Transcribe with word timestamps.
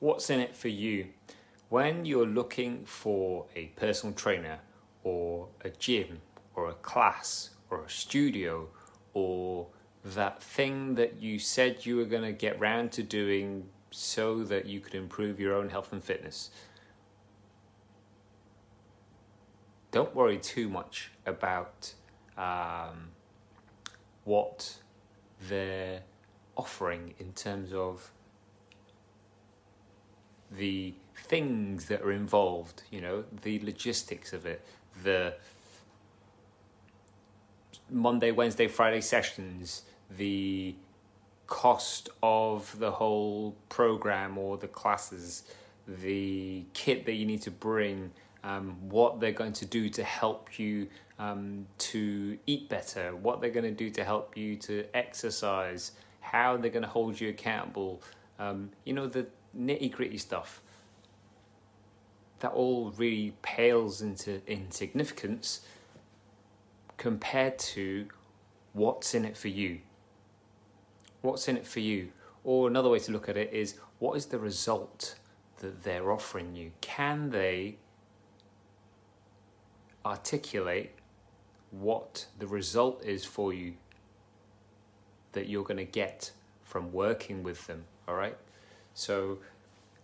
What's 0.00 0.30
in 0.30 0.38
it 0.38 0.56
for 0.56 0.68
you? 0.68 1.08
When 1.70 2.04
you're 2.04 2.26
looking 2.26 2.84
for 2.84 3.46
a 3.56 3.66
personal 3.76 4.14
trainer 4.14 4.60
or 5.02 5.48
a 5.62 5.70
gym 5.70 6.20
or 6.54 6.70
a 6.70 6.74
class 6.74 7.50
or 7.68 7.84
a 7.84 7.90
studio 7.90 8.68
or 9.12 9.66
that 10.04 10.40
thing 10.42 10.94
that 10.94 11.20
you 11.20 11.40
said 11.40 11.84
you 11.84 11.96
were 11.96 12.04
going 12.04 12.22
to 12.22 12.32
get 12.32 12.58
round 12.60 12.92
to 12.92 13.02
doing 13.02 13.68
so 13.90 14.44
that 14.44 14.66
you 14.66 14.80
could 14.80 14.94
improve 14.94 15.40
your 15.40 15.54
own 15.54 15.68
health 15.68 15.92
and 15.92 16.02
fitness. 16.02 16.50
Don't 19.90 20.14
worry 20.14 20.38
too 20.38 20.68
much 20.68 21.10
about 21.26 21.92
um, 22.36 23.08
what 24.24 24.76
they're 25.48 26.02
offering 26.56 27.14
in 27.18 27.32
terms 27.32 27.72
of 27.72 28.12
the 30.52 30.94
things 31.24 31.86
that 31.86 32.02
are 32.02 32.12
involved, 32.12 32.82
you 32.90 33.00
know, 33.00 33.24
the 33.42 33.60
logistics 33.60 34.32
of 34.32 34.46
it, 34.46 34.64
the 35.02 35.34
Monday, 37.90 38.30
Wednesday, 38.30 38.68
Friday 38.68 39.00
sessions, 39.00 39.82
the 40.16 40.74
cost 41.46 42.10
of 42.22 42.78
the 42.78 42.90
whole 42.90 43.56
program 43.68 44.38
or 44.38 44.56
the 44.56 44.68
classes, 44.68 45.44
the 45.86 46.64
kit 46.74 47.06
that 47.06 47.14
you 47.14 47.26
need 47.26 47.42
to 47.42 47.50
bring, 47.50 48.10
um, 48.44 48.76
what 48.88 49.20
they're 49.20 49.32
going 49.32 49.52
to 49.54 49.66
do 49.66 49.88
to 49.88 50.04
help 50.04 50.58
you 50.58 50.86
um, 51.18 51.66
to 51.78 52.38
eat 52.46 52.68
better, 52.68 53.16
what 53.16 53.40
they're 53.40 53.50
going 53.50 53.64
to 53.64 53.70
do 53.70 53.90
to 53.90 54.04
help 54.04 54.36
you 54.36 54.56
to 54.56 54.84
exercise, 54.94 55.92
how 56.20 56.56
they're 56.56 56.70
going 56.70 56.82
to 56.82 56.88
hold 56.88 57.20
you 57.20 57.30
accountable, 57.30 58.02
um, 58.38 58.70
you 58.84 58.92
know, 58.92 59.06
the 59.06 59.26
nitty 59.56 59.92
gritty 59.92 60.18
stuff. 60.18 60.60
That 62.40 62.52
all 62.52 62.92
really 62.96 63.34
pales 63.42 64.00
into 64.00 64.40
insignificance 64.46 65.60
compared 66.96 67.58
to 67.58 68.06
what's 68.72 69.14
in 69.14 69.24
it 69.24 69.36
for 69.36 69.48
you. 69.48 69.80
What's 71.22 71.48
in 71.48 71.56
it 71.56 71.66
for 71.66 71.80
you? 71.80 72.10
Or 72.44 72.68
another 72.68 72.88
way 72.88 72.98
to 73.00 73.12
look 73.12 73.28
at 73.28 73.36
it 73.36 73.52
is 73.52 73.74
what 73.98 74.16
is 74.16 74.26
the 74.26 74.38
result 74.38 75.16
that 75.58 75.82
they're 75.82 76.12
offering 76.12 76.54
you? 76.54 76.70
Can 76.80 77.30
they 77.30 77.76
articulate 80.04 80.92
what 81.70 82.26
the 82.38 82.46
result 82.46 83.04
is 83.04 83.24
for 83.24 83.52
you 83.52 83.74
that 85.32 85.48
you're 85.48 85.64
going 85.64 85.76
to 85.76 85.84
get 85.84 86.30
from 86.62 86.92
working 86.92 87.42
with 87.42 87.66
them? 87.66 87.84
All 88.06 88.14
right. 88.14 88.36
So, 88.98 89.38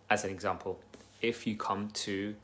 as 0.08 0.22
an 0.22 0.30
example, 0.30 0.78
if 1.20 1.48
you 1.48 1.56
come 1.56 1.88
to 2.06 2.36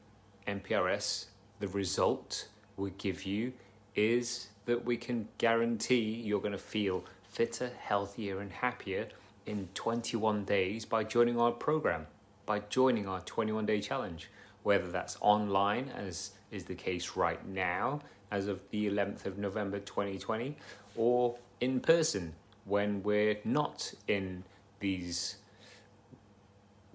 MPRS, 0.48 1.26
the 1.60 1.68
result 1.68 2.48
we 2.76 2.90
give 2.98 3.22
you 3.22 3.52
is 3.94 4.48
that 4.66 4.84
we 4.84 4.96
can 4.96 5.28
guarantee 5.38 6.00
you're 6.00 6.40
going 6.40 6.50
to 6.50 6.58
feel 6.58 7.04
fitter, 7.22 7.70
healthier, 7.78 8.40
and 8.40 8.50
happier 8.50 9.06
in 9.46 9.68
21 9.74 10.44
days 10.44 10.84
by 10.84 11.04
joining 11.04 11.38
our 11.38 11.52
program, 11.52 12.08
by 12.46 12.58
joining 12.68 13.06
our 13.06 13.20
21 13.20 13.64
day 13.64 13.80
challenge, 13.80 14.28
whether 14.64 14.90
that's 14.90 15.16
online, 15.20 15.88
as 15.90 16.32
is 16.50 16.64
the 16.64 16.74
case 16.74 17.14
right 17.14 17.46
now, 17.46 18.00
as 18.32 18.48
of 18.48 18.58
the 18.70 18.90
11th 18.90 19.24
of 19.24 19.38
November 19.38 19.78
2020, 19.78 20.56
or 20.96 21.36
in 21.60 21.78
person 21.78 22.32
when 22.64 23.04
we're 23.04 23.38
not 23.44 23.94
in 24.08 24.42
these 24.80 25.36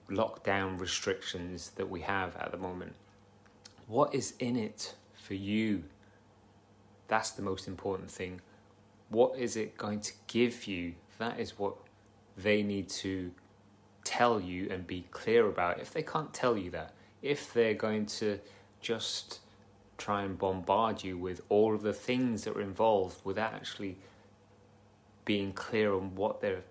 lockdown 0.09 0.80
restrictions 0.80 1.72
that 1.75 1.89
we 1.89 2.02
have 2.02 2.36
at 2.38 2.52
the 2.52 2.58
moment. 2.58 2.94
What 3.88 4.14
is 4.14 4.34
in 4.39 4.56
it 4.56 4.95
for 5.14 5.34
you 5.34 5.84
that's 7.08 7.31
the 7.31 7.42
most 7.42 7.67
important 7.67 8.10
thing. 8.10 8.42
What 9.10 9.38
is 9.38 9.55
it 9.55 9.77
going 9.77 9.99
to 10.02 10.14
give 10.27 10.66
you? 10.66 10.93
That 11.20 11.39
is 11.39 11.58
what 11.58 11.76
they 12.38 12.64
need 12.64 12.89
to 12.89 13.32
tell 14.04 14.39
you 14.39 14.67
and 14.70 14.86
be 14.86 15.05
clear 15.11 15.48
about. 15.48 15.80
If 15.80 15.92
they 15.92 16.02
can't 16.02 16.33
tell 16.33 16.58
you 16.58 16.72
that, 16.72 16.93
if 17.22 17.54
they're 17.54 17.73
going 17.73 18.08
to 18.08 18.39
just 18.82 19.39
try 19.98 20.23
and 20.23 20.37
bombard 20.37 21.04
you 21.04 21.17
with 21.17 21.42
all 21.49 21.73
of 21.73 21.82
the 21.82 21.93
things 21.93 22.43
that 22.43 22.55
are 22.55 22.61
involved 22.61 23.17
without 23.23 23.54
actually 23.54 23.98
being 25.23 25.54
clear 25.54 25.93
on 25.93 26.14
what 26.16 26.42
they're 26.42 26.64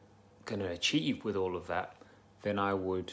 going 0.45 0.61
to 0.61 0.71
achieve 0.71 1.25
with 1.25 1.37
all 1.37 1.57
of 1.57 1.67
that, 1.69 1.97
then 2.45 2.59
I 2.59 2.73
would 2.73 3.13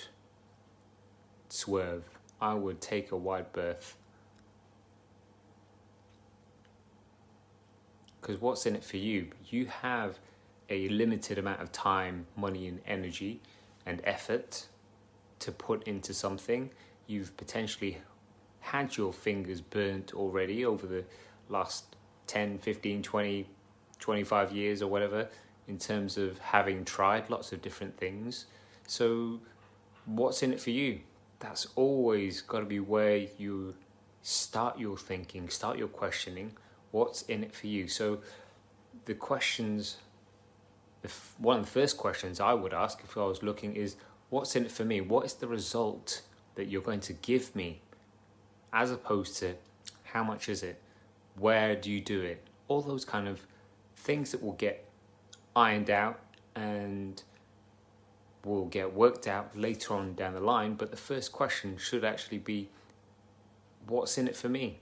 swerve. 1.49 2.03
I 2.39 2.53
would 2.53 2.79
take 2.79 3.11
a 3.11 3.17
wide 3.17 3.51
berth 3.51 3.97
Because 8.21 8.39
what's 8.39 8.65
in 8.67 8.75
it 8.75 8.83
for 8.83 8.97
you? 8.97 9.29
You 9.49 9.65
have 9.65 10.19
a 10.69 10.87
limited 10.89 11.37
amount 11.37 11.61
of 11.61 11.71
time, 11.71 12.27
money, 12.37 12.67
and 12.67 12.79
energy 12.85 13.41
and 13.85 13.99
effort 14.03 14.67
to 15.39 15.51
put 15.51 15.83
into 15.87 16.13
something. 16.13 16.69
You've 17.07 17.35
potentially 17.35 17.97
had 18.59 18.95
your 18.95 19.11
fingers 19.11 19.59
burnt 19.59 20.13
already 20.13 20.63
over 20.63 20.85
the 20.85 21.03
last 21.49 21.95
10, 22.27 22.59
15, 22.59 23.01
20, 23.01 23.49
25 23.99 24.51
years 24.51 24.81
or 24.83 24.87
whatever 24.87 25.27
in 25.67 25.79
terms 25.79 26.17
of 26.17 26.37
having 26.37 26.85
tried 26.85 27.29
lots 27.29 27.51
of 27.51 27.61
different 27.61 27.97
things. 27.97 28.45
So, 28.91 29.39
what's 30.05 30.43
in 30.43 30.51
it 30.53 30.59
for 30.59 30.71
you? 30.71 30.91
That's 31.39 31.67
always 31.75 32.41
got 32.41 32.59
to 32.59 32.65
be 32.65 32.79
where 32.79 33.17
you 33.37 33.75
start 34.21 34.79
your 34.79 34.97
thinking, 34.97 35.49
start 35.49 35.77
your 35.77 35.87
questioning 35.87 36.51
what's 36.91 37.23
in 37.23 37.43
it 37.43 37.53
for 37.53 37.67
you? 37.67 37.87
So 37.87 38.19
the 39.05 39.15
questions, 39.15 39.97
one 41.37 41.59
of 41.59 41.65
the 41.65 41.71
first 41.71 41.97
questions 41.97 42.39
I 42.39 42.53
would 42.53 42.73
ask 42.73 42.99
if 43.03 43.17
I 43.17 43.23
was 43.23 43.41
looking 43.41 43.75
is, 43.75 43.95
what's 44.29 44.55
in 44.55 44.65
it 44.65 44.71
for 44.71 44.85
me? 44.85 45.01
What 45.01 45.25
is 45.25 45.33
the 45.33 45.47
result 45.47 46.21
that 46.55 46.67
you're 46.67 46.81
going 46.81 46.99
to 47.01 47.13
give 47.13 47.55
me? 47.55 47.81
As 48.73 48.91
opposed 48.91 49.37
to, 49.37 49.55
how 50.03 50.23
much 50.23 50.47
is 50.47 50.63
it? 50.63 50.81
Where 51.37 51.75
do 51.75 51.89
you 51.89 52.01
do 52.01 52.21
it? 52.21 52.45
All 52.67 52.81
those 52.81 53.05
kind 53.05 53.27
of 53.27 53.45
things 53.95 54.31
that 54.31 54.43
will 54.43 54.53
get 54.53 54.85
ironed 55.55 55.89
out 55.89 56.19
and 56.55 57.21
will 58.43 58.65
get 58.65 58.93
worked 58.93 59.27
out 59.27 59.57
later 59.57 59.93
on 59.93 60.15
down 60.15 60.33
the 60.33 60.39
line. 60.39 60.75
But 60.75 60.91
the 60.91 60.97
first 60.97 61.31
question 61.31 61.77
should 61.77 62.03
actually 62.03 62.39
be, 62.39 62.69
what's 63.87 64.17
in 64.17 64.27
it 64.27 64.35
for 64.35 64.49
me? 64.49 64.79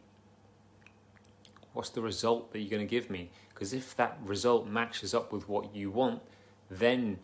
What's 1.73 1.89
the 1.89 2.01
result 2.01 2.51
that 2.51 2.59
you're 2.59 2.69
going 2.69 2.87
to 2.87 2.89
give 2.89 3.09
me? 3.09 3.31
Because 3.53 3.73
if 3.73 3.95
that 3.97 4.17
result 4.23 4.67
matches 4.67 5.13
up 5.13 5.31
with 5.31 5.47
what 5.47 5.75
you 5.75 5.91
want, 5.91 6.21
then 6.69 7.19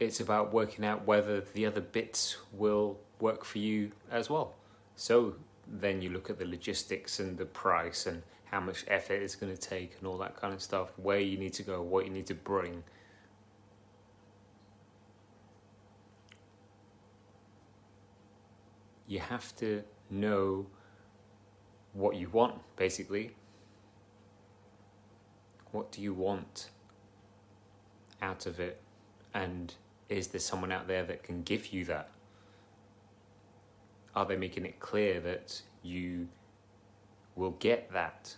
it's 0.00 0.20
about 0.20 0.52
working 0.52 0.84
out 0.84 1.06
whether 1.06 1.40
the 1.40 1.66
other 1.66 1.80
bits 1.80 2.36
will 2.52 2.98
work 3.20 3.44
for 3.44 3.58
you 3.58 3.92
as 4.10 4.30
well. 4.30 4.54
So 4.96 5.34
then 5.66 6.02
you 6.02 6.10
look 6.10 6.30
at 6.30 6.38
the 6.38 6.44
logistics 6.44 7.20
and 7.20 7.36
the 7.36 7.46
price 7.46 8.06
and 8.06 8.22
how 8.44 8.60
much 8.60 8.84
effort 8.88 9.14
it's 9.14 9.34
going 9.34 9.54
to 9.54 9.60
take 9.60 9.96
and 9.98 10.06
all 10.06 10.18
that 10.18 10.36
kind 10.36 10.54
of 10.54 10.62
stuff, 10.62 10.92
where 10.96 11.20
you 11.20 11.36
need 11.36 11.52
to 11.54 11.62
go, 11.62 11.82
what 11.82 12.04
you 12.04 12.10
need 12.10 12.26
to 12.26 12.34
bring. 12.34 12.84
You 19.06 19.20
have 19.20 19.54
to 19.56 19.82
know 20.10 20.66
what 21.92 22.16
you 22.16 22.28
want, 22.30 22.54
basically. 22.76 23.34
What 25.72 25.92
do 25.92 26.00
you 26.00 26.12
want 26.12 26.70
out 28.22 28.46
of 28.46 28.60
it? 28.60 28.80
And 29.32 29.74
is 30.08 30.28
there 30.28 30.40
someone 30.40 30.72
out 30.72 30.86
there 30.86 31.04
that 31.04 31.22
can 31.22 31.42
give 31.42 31.72
you 31.72 31.84
that? 31.86 32.10
Are 34.14 34.24
they 34.24 34.36
making 34.36 34.64
it 34.64 34.78
clear 34.78 35.20
that 35.20 35.60
you 35.82 36.28
will 37.34 37.52
get 37.52 37.92
that? 37.92 38.34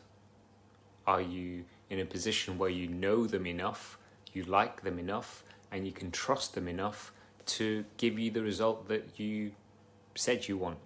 Are 1.07 1.21
you 1.21 1.65
in 1.91 2.01
a 2.01 2.05
position 2.05 2.59
where 2.59 2.71
you 2.71 2.89
know 2.89 3.27
them 3.27 3.47
enough, 3.47 3.99
you 4.33 4.43
like 4.45 4.83
them 4.83 4.99
enough, 4.99 5.45
and 5.71 5.87
you 5.87 5.93
can 5.93 6.11
trust 6.11 6.55
them 6.55 6.67
enough 6.67 7.12
to 7.45 7.85
give 7.97 8.19
you 8.19 8.31
the 8.31 8.43
result 8.43 8.89
that 8.89 9.21
you 9.21 9.53
said 10.17 10.49
you 10.49 10.57
want? 10.57 10.79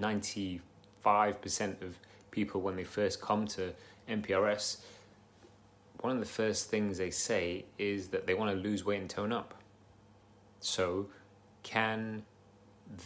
95% 0.00 0.60
of 1.82 1.98
people, 2.30 2.60
when 2.60 2.76
they 2.76 2.84
first 2.84 3.20
come 3.20 3.46
to 3.48 3.72
MPRS, 4.08 4.78
one 6.00 6.12
of 6.12 6.20
the 6.20 6.26
first 6.26 6.68
things 6.70 6.98
they 6.98 7.10
say 7.10 7.64
is 7.78 8.08
that 8.08 8.26
they 8.26 8.34
want 8.34 8.50
to 8.50 8.56
lose 8.56 8.84
weight 8.84 9.00
and 9.00 9.08
tone 9.08 9.32
up. 9.32 9.54
So, 10.60 11.06
can 11.62 12.22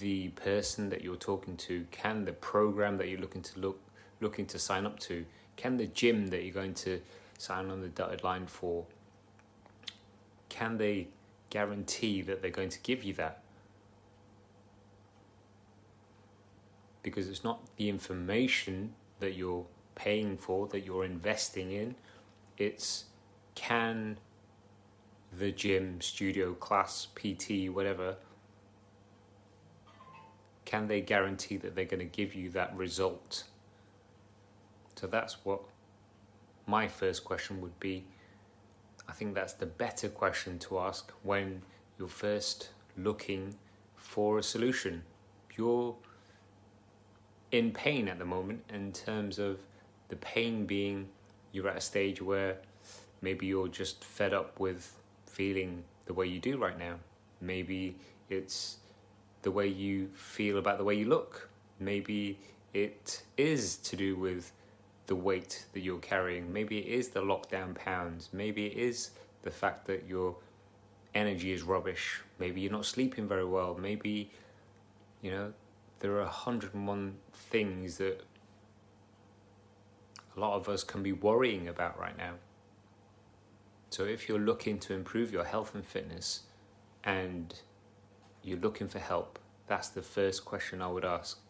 the 0.00 0.28
person 0.28 0.90
that 0.90 1.02
you're 1.02 1.16
talking 1.16 1.56
to, 1.56 1.86
can 1.90 2.24
the 2.24 2.32
program 2.32 2.98
that 2.98 3.08
you're 3.08 3.20
looking 3.20 3.42
to 3.42 3.60
look 3.60 3.80
looking 4.20 4.44
to 4.46 4.58
sign 4.58 4.84
up 4.84 4.98
to, 5.00 5.24
can 5.56 5.76
the 5.78 5.86
gym 5.86 6.26
that 6.28 6.44
you're 6.44 6.52
going 6.52 6.74
to 6.74 7.00
sign 7.38 7.70
on 7.70 7.80
the 7.80 7.88
dotted 7.88 8.22
line 8.22 8.46
for, 8.46 8.84
can 10.50 10.76
they 10.76 11.08
guarantee 11.50 12.22
that 12.22 12.42
they're 12.42 12.50
going 12.50 12.70
to 12.70 12.80
give 12.80 13.04
you 13.04 13.12
that? 13.14 13.42
Because 17.02 17.28
it's 17.28 17.44
not 17.44 17.60
the 17.76 17.88
information 17.88 18.94
that 19.20 19.34
you're 19.34 19.66
paying 19.94 20.36
for, 20.36 20.66
that 20.68 20.80
you're 20.80 21.04
investing 21.04 21.72
in, 21.72 21.94
it's 22.56 23.04
can 23.54 24.18
the 25.36 25.52
gym, 25.52 26.00
studio, 26.00 26.54
class, 26.54 27.06
PT, 27.14 27.70
whatever, 27.70 28.16
can 30.64 30.88
they 30.88 31.00
guarantee 31.00 31.56
that 31.56 31.74
they're 31.74 31.84
going 31.84 32.00
to 32.00 32.04
give 32.04 32.34
you 32.34 32.50
that 32.50 32.74
result? 32.76 33.44
So 34.96 35.06
that's 35.06 35.44
what 35.44 35.62
my 36.66 36.88
first 36.88 37.24
question 37.24 37.60
would 37.60 37.78
be. 37.80 38.04
I 39.10 39.12
think 39.12 39.34
that's 39.34 39.54
the 39.54 39.66
better 39.66 40.08
question 40.08 40.60
to 40.60 40.78
ask 40.78 41.10
when 41.24 41.62
you're 41.98 42.06
first 42.06 42.70
looking 42.96 43.56
for 43.96 44.38
a 44.38 44.42
solution. 44.42 45.02
You're 45.56 45.96
in 47.50 47.72
pain 47.72 48.06
at 48.06 48.20
the 48.20 48.24
moment 48.24 48.62
in 48.72 48.92
terms 48.92 49.40
of 49.40 49.58
the 50.10 50.16
pain 50.16 50.64
being 50.64 51.08
you're 51.50 51.66
at 51.66 51.76
a 51.76 51.80
stage 51.80 52.22
where 52.22 52.58
maybe 53.20 53.46
you're 53.46 53.66
just 53.66 54.04
fed 54.04 54.32
up 54.32 54.60
with 54.60 54.96
feeling 55.26 55.82
the 56.06 56.14
way 56.14 56.26
you 56.26 56.38
do 56.38 56.56
right 56.56 56.78
now. 56.78 56.94
Maybe 57.40 57.96
it's 58.28 58.76
the 59.42 59.50
way 59.50 59.66
you 59.66 60.08
feel 60.14 60.58
about 60.58 60.78
the 60.78 60.84
way 60.84 60.94
you 60.94 61.06
look. 61.06 61.50
Maybe 61.80 62.38
it 62.74 63.24
is 63.36 63.74
to 63.78 63.96
do 63.96 64.14
with 64.14 64.52
the 65.10 65.16
weight 65.16 65.66
that 65.72 65.80
you're 65.80 65.98
carrying. 65.98 66.52
Maybe 66.52 66.78
it 66.78 66.86
is 66.86 67.08
the 67.08 67.20
lockdown 67.20 67.74
pounds. 67.74 68.28
Maybe 68.32 68.66
it 68.66 68.78
is 68.78 69.10
the 69.42 69.50
fact 69.50 69.84
that 69.88 70.06
your 70.06 70.36
energy 71.16 71.50
is 71.50 71.64
rubbish. 71.64 72.20
Maybe 72.38 72.60
you're 72.60 72.70
not 72.70 72.86
sleeping 72.86 73.26
very 73.26 73.44
well. 73.44 73.76
Maybe, 73.76 74.30
you 75.20 75.32
know, 75.32 75.52
there 75.98 76.12
are 76.12 76.26
101 76.26 77.16
things 77.32 77.96
that 77.96 78.22
a 80.36 80.40
lot 80.40 80.54
of 80.54 80.68
us 80.68 80.84
can 80.84 81.02
be 81.02 81.12
worrying 81.12 81.66
about 81.66 81.98
right 81.98 82.16
now. 82.16 82.34
So 83.88 84.04
if 84.04 84.28
you're 84.28 84.38
looking 84.38 84.78
to 84.78 84.94
improve 84.94 85.32
your 85.32 85.44
health 85.44 85.74
and 85.74 85.84
fitness 85.84 86.42
and 87.02 87.52
you're 88.44 88.60
looking 88.60 88.86
for 88.86 89.00
help, 89.00 89.40
that's 89.66 89.88
the 89.88 90.02
first 90.02 90.44
question 90.44 90.80
I 90.80 90.86
would 90.86 91.04
ask. 91.04 91.40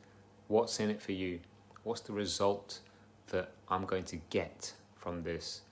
What's 0.48 0.80
in 0.80 0.88
it 0.88 1.02
for 1.02 1.12
you? 1.12 1.40
What's 1.82 2.00
the 2.00 2.14
result 2.14 2.80
that 3.30 3.50
I'm 3.68 3.84
going 3.84 4.04
to 4.04 4.16
get 4.30 4.74
from 4.96 5.22
this? 5.22 5.62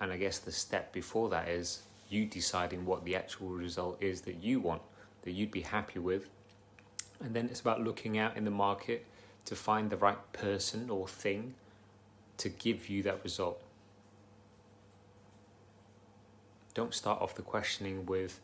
And 0.00 0.10
I 0.12 0.16
guess 0.16 0.38
the 0.38 0.52
step 0.52 0.92
before 0.92 1.28
that 1.30 1.48
is 1.48 1.82
you 2.08 2.26
deciding 2.26 2.84
what 2.84 3.04
the 3.04 3.16
actual 3.16 3.48
result 3.48 4.02
is 4.02 4.22
that 4.22 4.42
you 4.42 4.60
want, 4.60 4.82
that 5.22 5.32
you'd 5.32 5.50
be 5.50 5.62
happy 5.62 5.98
with. 5.98 6.28
And 7.20 7.34
then 7.34 7.46
it's 7.46 7.60
about 7.60 7.82
looking 7.82 8.18
out 8.18 8.36
in 8.36 8.44
the 8.44 8.50
market 8.50 9.06
to 9.46 9.56
find 9.56 9.90
the 9.90 9.96
right 9.96 10.32
person 10.32 10.90
or 10.90 11.08
thing 11.08 11.54
to 12.38 12.48
give 12.48 12.88
you 12.88 13.02
that 13.04 13.22
result. 13.22 13.62
Don't 16.74 16.92
start 16.92 17.22
off 17.22 17.34
the 17.34 17.42
questioning 17.42 18.04
with, 18.04 18.40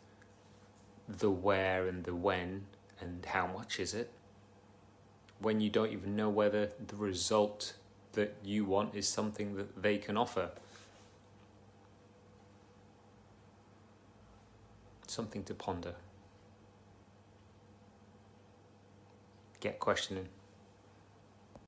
the 1.07 1.29
where 1.29 1.87
and 1.87 2.03
the 2.03 2.15
when 2.15 2.65
and 2.99 3.25
how 3.25 3.45
much 3.45 3.79
is 3.79 3.93
it 3.93 4.09
when 5.43 5.59
you 5.59 5.69
don't 5.69 5.91
even 5.91 6.15
know 6.15 6.29
whether 6.29 6.69
the 6.87 6.95
result 6.95 7.73
that 8.13 8.35
you 8.43 8.65
want 8.65 8.95
is 8.95 9.07
something 9.07 9.55
that 9.55 9.81
they 9.81 9.97
can 9.97 10.17
offer. 10.17 10.49
Something 15.07 15.43
to 15.43 15.53
ponder. 15.53 15.95
Get 19.59 19.79
questioning. 19.79 20.29